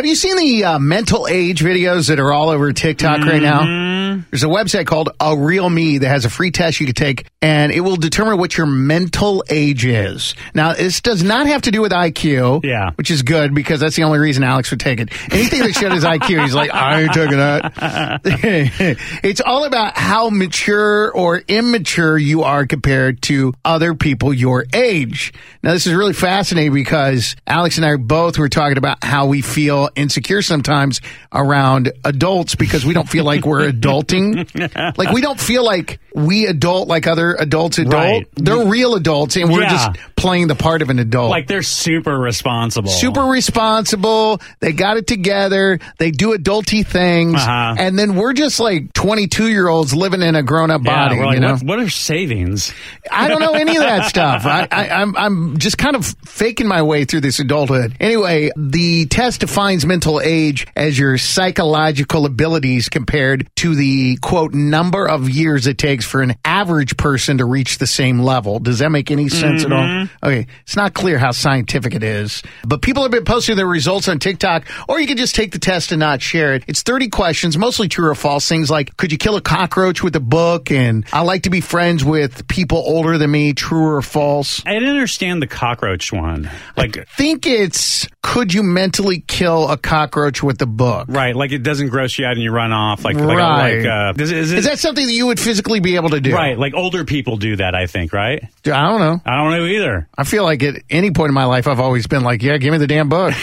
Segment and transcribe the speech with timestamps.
[0.00, 3.60] Have you seen the uh, mental age videos that are all over TikTok right now?
[3.60, 4.20] Mm-hmm.
[4.30, 7.26] There's a website called A Real Me that has a free test you can take,
[7.42, 10.34] and it will determine what your mental age is.
[10.54, 12.92] Now, this does not have to do with IQ, Yeah.
[12.94, 15.10] which is good because that's the only reason Alex would take it.
[15.32, 18.20] Anything that showed his IQ, he's like, I ain't taking that.
[19.22, 25.34] it's all about how mature or immature you are compared to other people your age.
[25.62, 29.42] Now, this is really fascinating because Alex and I both were talking about how we
[29.42, 31.00] feel insecure sometimes
[31.32, 34.96] around adults because we don't feel like we're adulting.
[34.98, 37.94] like we don't feel like we adult like other adults adult.
[37.94, 38.28] Right.
[38.34, 39.70] They're real adults and we're Yeah.
[39.70, 41.30] just playing the part of an adult.
[41.30, 42.90] Like they're super responsible.
[42.90, 44.40] Super responsible.
[44.60, 45.78] They got it together.
[45.98, 47.36] They do adulty things.
[47.36, 47.74] Uh-huh.
[47.78, 51.20] And then we're just like 22 year olds living in a grown up Yeah, body,
[51.20, 51.52] like, you know?
[51.54, 52.72] what, what are savings?
[53.10, 54.44] I don't know any of that stuff.
[54.46, 57.94] I, I, I'm, I'm just kind of faking my way through this adulthood.
[58.00, 65.08] Anyway, the test defines mental age as your psychological abilities compared to the quote number
[65.08, 68.58] of years it takes for an average person to reach the same level.
[68.58, 69.82] Does that make any sense at all?
[69.82, 70.26] Mm-hmm.
[70.26, 74.08] Okay, it's not clear how scientific it is, but people have been posting their results
[74.08, 76.64] on TikTok, or you can just take the test and not share it.
[76.66, 78.48] It's 30 questions, mostly true or false.
[78.48, 80.70] Things like, could you kill a cockroach with a book?
[80.70, 84.64] And I like to be friends with people older than me, true or false.
[84.66, 86.50] I didn't understand the cockroach one.
[86.76, 91.06] Like, think it's, could you mentally kill a cockroach with a book?
[91.08, 93.04] right, like it doesn't gross you out and you run off.
[93.04, 93.26] Like, Right.
[93.26, 93.86] like, like
[94.18, 96.34] uh, is, is, Is that something that you would physically be able to do?
[96.34, 96.58] right?
[96.58, 98.42] Like older people do that, I think, right?
[98.42, 99.20] I don't know.
[99.24, 100.08] I don't know either.
[100.16, 102.72] I feel like at any point in my life, I've always been like, yeah, give
[102.72, 103.34] me the damn book.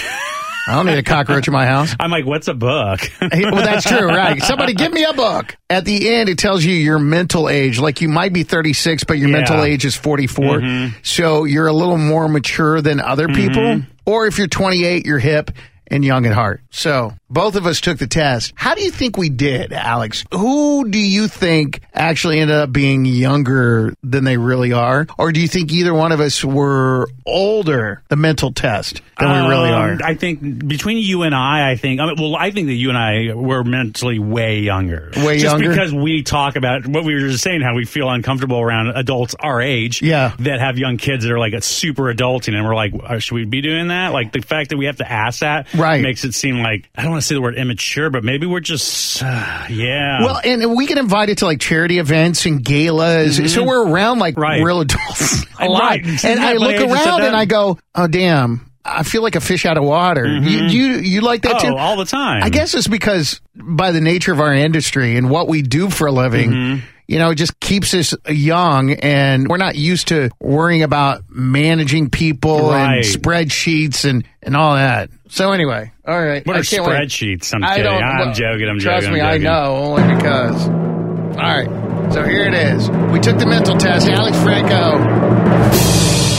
[0.69, 1.95] I don't need a cockroach in my house.
[1.99, 2.99] I'm like, what's a book?
[3.31, 4.41] Hey, well, that's true, right?
[4.43, 5.55] Somebody give me a book.
[5.69, 7.79] At the end, it tells you your mental age.
[7.79, 9.37] Like you might be 36, but your Yeah.
[9.37, 10.91] mental age is 44.
[11.03, 13.81] So you're a little more mature than other people.
[14.05, 15.51] Or if you're 28, you're hip
[15.87, 16.61] and young at heart.
[16.69, 18.53] So both of us took the test.
[18.55, 20.23] How do you think we did, Alex?
[20.33, 25.07] Who do you think actually ended up being younger than they really are?
[25.17, 29.49] Or do you think either one of us were older, the mental test, than we
[29.49, 29.97] really Um, are?
[30.03, 31.99] I think between you and I, I think.
[31.99, 35.11] I mean, well, I think that you and I were mentally way younger.
[35.17, 35.69] Way just younger?
[35.69, 39.35] because we talk about what we were just saying, how we feel uncomfortable around adults
[39.39, 40.01] our age.
[40.01, 40.33] Yeah.
[40.39, 43.45] that have young kids that are like super adulting, and we're like, uh, should we
[43.45, 44.13] be doing that?
[44.13, 46.01] Like the fact that we have to ask that Right.
[46.01, 48.59] makes it seem like I don't want to say the word immature, but maybe we're
[48.59, 50.21] just uh, yeah.
[50.23, 54.35] Well, and we get invited to like charity events and galas, so we're around like
[54.35, 54.41] Mm-hmm.
[54.41, 54.61] Right.
[54.63, 55.81] real adults a lot.
[56.01, 56.25] Right.
[56.25, 59.21] And I look but I just said around and I go, "Oh, damn." I feel
[59.21, 60.25] like a fish out of water.
[60.25, 61.67] You, you you like that Mm-hmm.
[61.67, 61.77] oh, too?
[61.77, 62.41] all the time.
[62.43, 66.07] I guess it's because by the nature of our industry and what we do for
[66.07, 66.85] a living, Mm-hmm.
[67.07, 72.09] You know, it just keeps us young and we're not used to worrying about managing
[72.09, 72.95] people Right.
[72.97, 75.09] and spreadsheets and, and all that.
[75.29, 76.45] So anyway, all right.
[76.45, 77.53] What I are spreadsheets?
[77.53, 77.91] I'm I kidding.
[77.91, 78.03] don't.
[78.03, 78.67] I'm joking.
[78.69, 79.19] I'm trust joking.
[79.19, 80.67] Trust me, I know only because.
[80.67, 82.89] All right, so here it is.
[83.11, 84.07] We took the mental test.
[84.09, 84.97] Alex Franco,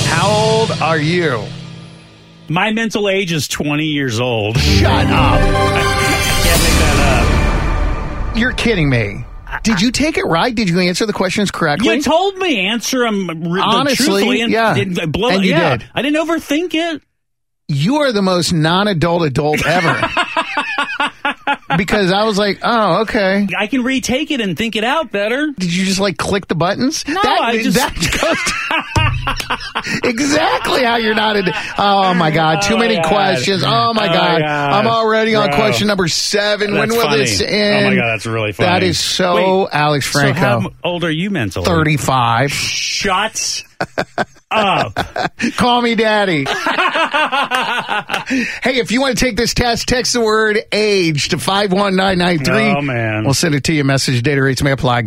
[0.08, 1.44] how old are you?
[2.48, 4.58] My mental age is 20 years old.
[4.58, 5.40] Shut up!
[6.44, 9.24] Can't make that You're kidding me.
[9.62, 10.54] Did you take it right?
[10.54, 11.94] Did you answer the questions correctly?
[11.96, 13.28] You told me answer them
[13.60, 14.74] Honestly, and yeah.
[14.74, 15.76] didn't blow And you yeah.
[15.78, 15.90] did.
[15.94, 17.02] I didn't overthink it.
[17.68, 20.00] you are the most non-adult adult ever.
[21.76, 23.46] because I was like, oh, okay.
[23.58, 25.52] I can retake it and think it out better.
[25.58, 27.06] Did you just like click the buttons?
[27.06, 29.07] No, that, I just- that goes
[30.04, 31.36] exactly how you're not.
[31.36, 31.46] In,
[31.78, 33.06] oh my god, too Oh, many God.
[33.06, 33.62] questions.
[33.64, 34.40] Oh my Oh, god.
[34.40, 34.72] God.
[34.72, 35.56] I'm already on Bro.
[35.56, 36.74] question number seven.
[36.74, 37.18] when will funny.
[37.18, 37.86] this end?
[37.86, 38.68] Oh my God, that's really funny.
[38.68, 40.38] That is so Wait, Alex So Franco.
[40.40, 41.64] how old are you mentally?
[41.66, 42.52] Thirty-five.
[42.52, 43.64] Shut
[44.50, 44.94] up.
[45.56, 46.44] Call me daddy.
[46.48, 46.54] hey,
[48.78, 52.76] if you want to take this test, text the word age to 51993.
[52.76, 53.24] Oh, man.
[53.24, 53.84] We'll send it to you.
[53.84, 55.06] Message data rates may apply.